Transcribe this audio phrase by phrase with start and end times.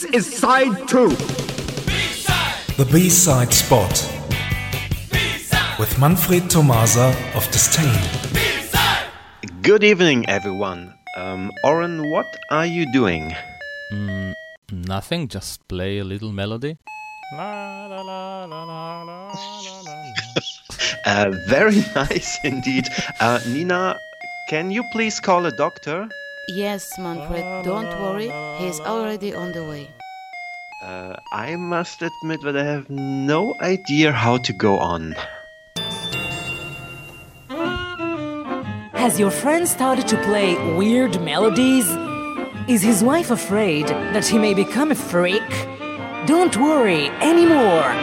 [0.00, 1.10] This is side two.
[2.80, 3.92] The B-side spot
[5.78, 8.00] with Manfred Tomasa of Disdain.
[9.60, 10.94] Good evening, everyone.
[11.18, 13.36] Um, Oren, what are you doing?
[13.92, 14.32] Mm,
[14.72, 16.78] nothing, just play a little melody.
[21.06, 22.88] Uh, very nice indeed.
[23.20, 23.98] Uh, Nina,
[24.48, 26.08] can you please call a doctor?
[26.52, 28.28] Yes, Manfred, don't worry,
[28.58, 29.88] he's already on the way.
[30.82, 35.14] Uh, I must admit that I have no idea how to go on.
[38.94, 41.86] Has your friend started to play weird melodies?
[42.68, 45.48] Is his wife afraid that he may become a freak?
[46.26, 47.94] Don't worry anymore.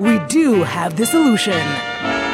[0.00, 1.62] We do have the solution.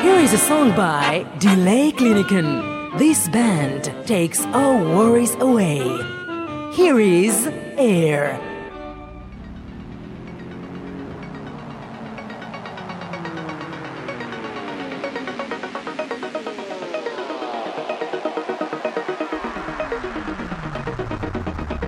[0.02, 2.79] Here is a song by Delaykliniken.
[2.98, 5.78] This band takes all worries away.
[6.74, 7.46] Here is
[7.78, 8.38] Air.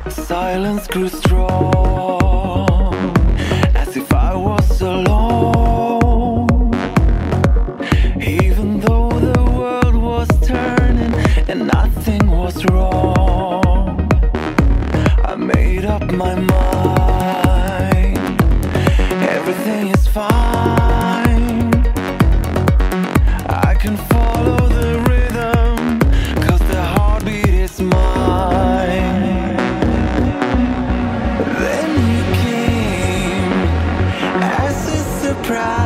[0.09, 2.95] Silence grew strong,
[3.75, 5.52] as if I was alone.
[15.93, 18.19] Up my mind.
[19.37, 21.75] Everything is fine.
[23.47, 26.01] I can follow the rhythm,
[26.47, 29.57] cause the heartbeat is mine.
[31.63, 33.53] Then you came
[34.41, 35.82] as a surprise.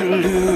[0.00, 0.49] To lose.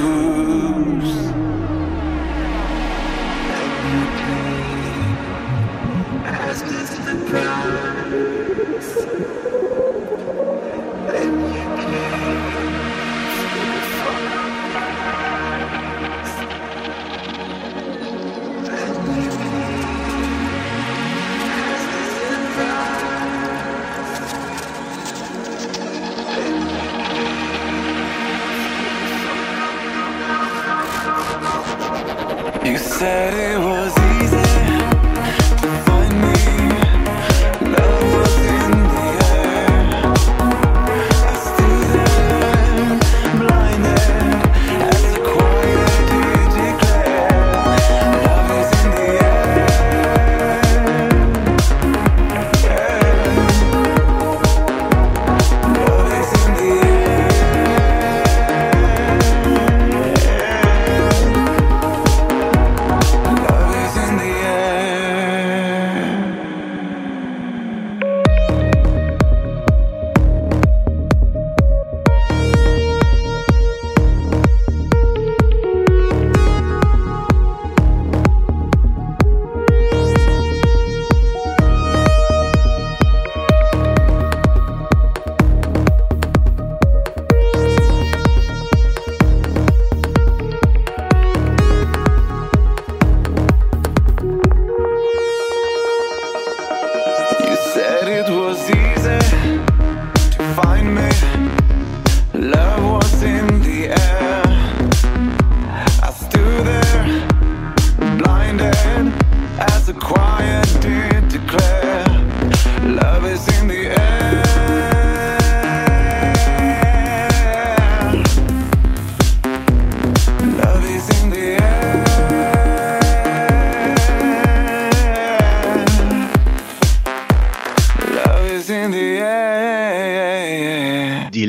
[32.65, 33.64] You said it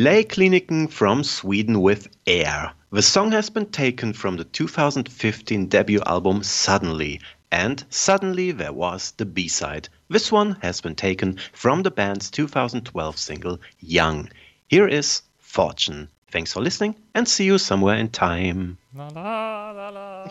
[0.05, 2.73] Delaykliniken from Sweden with Air.
[2.91, 7.21] The song has been taken from the 2015 debut album Suddenly,
[7.51, 9.89] and suddenly there was the B side.
[10.07, 14.29] This one has been taken from the band's 2012 single Young.
[14.67, 16.09] Here is Fortune.
[16.29, 18.77] Thanks for listening and see you somewhere in time.
[18.93, 20.27] La, la, la, la,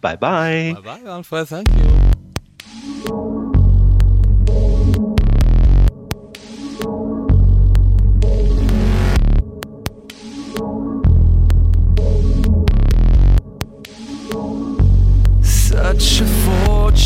[0.00, 0.74] Bye bye.
[0.76, 1.48] Bye bye, Manfred.
[1.48, 2.17] Thank you.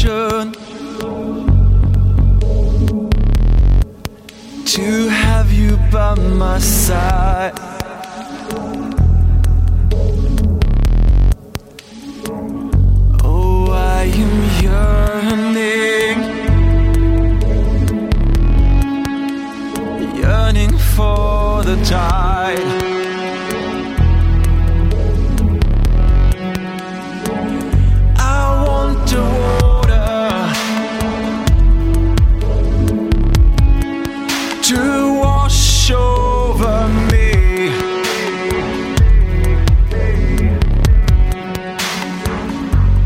[0.03, 0.53] Fortune
[4.65, 7.53] to have you by my side.
[13.25, 16.19] Oh, I am yearning,
[20.17, 22.32] yearning for the tide.
[35.83, 37.73] Wash over me.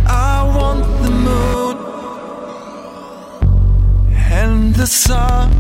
[0.07, 1.77] I want the moon
[4.31, 5.56] and the sun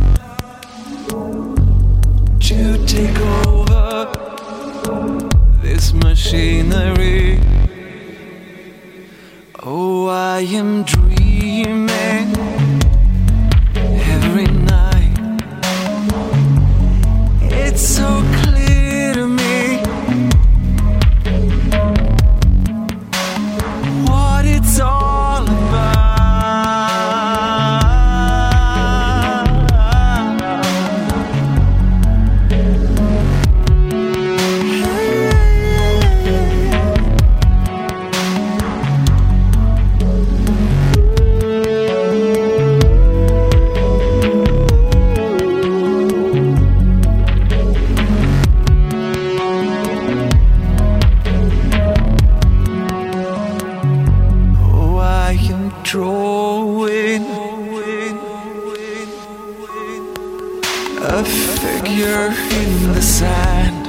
[61.16, 62.26] a figure
[62.60, 63.86] in the sand.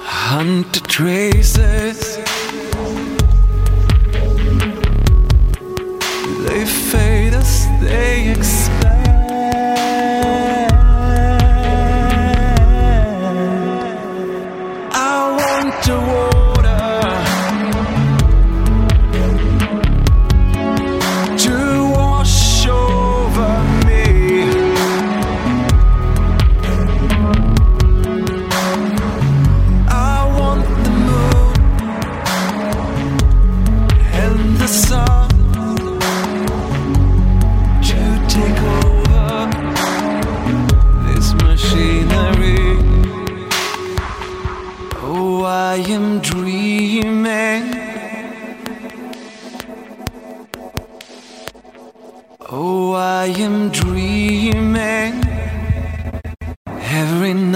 [0.00, 2.13] Hunt the traces.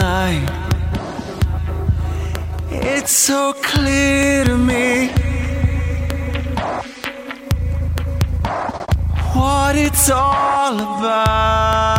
[0.09, 0.49] Night.
[2.71, 5.09] It's so clear to me
[9.35, 11.98] what it's all about.